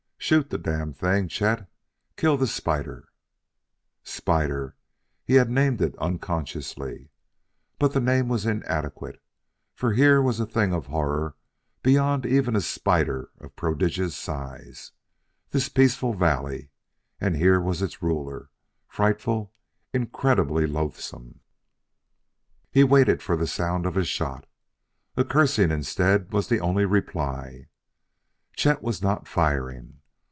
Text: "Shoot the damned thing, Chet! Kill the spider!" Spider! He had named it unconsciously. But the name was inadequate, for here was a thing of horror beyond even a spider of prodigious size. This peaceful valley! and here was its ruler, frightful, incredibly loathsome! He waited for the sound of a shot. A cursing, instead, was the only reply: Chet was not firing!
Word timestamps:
"Shoot 0.23 0.51
the 0.51 0.59
damned 0.59 0.95
thing, 0.97 1.27
Chet! 1.27 1.67
Kill 2.15 2.37
the 2.37 2.45
spider!" 2.47 3.09
Spider! 4.03 4.77
He 5.25 5.33
had 5.33 5.49
named 5.49 5.81
it 5.81 5.97
unconsciously. 5.97 7.09
But 7.79 7.91
the 7.91 7.99
name 7.99 8.29
was 8.29 8.45
inadequate, 8.45 9.19
for 9.73 9.93
here 9.93 10.21
was 10.21 10.39
a 10.39 10.45
thing 10.45 10.73
of 10.73 10.85
horror 10.85 11.35
beyond 11.81 12.25
even 12.25 12.55
a 12.55 12.61
spider 12.61 13.31
of 13.39 13.55
prodigious 13.57 14.15
size. 14.15 14.91
This 15.49 15.69
peaceful 15.69 16.13
valley! 16.13 16.69
and 17.19 17.35
here 17.35 17.59
was 17.59 17.81
its 17.81 18.03
ruler, 18.03 18.51
frightful, 18.87 19.51
incredibly 19.91 20.65
loathsome! 20.67 21.41
He 22.71 22.83
waited 22.83 23.21
for 23.23 23.35
the 23.35 23.47
sound 23.47 23.87
of 23.87 23.97
a 23.97 24.05
shot. 24.05 24.45
A 25.17 25.25
cursing, 25.25 25.71
instead, 25.71 26.31
was 26.31 26.47
the 26.47 26.61
only 26.61 26.85
reply: 26.85 27.67
Chet 28.55 28.81
was 28.83 29.01
not 29.01 29.27
firing! 29.27 29.97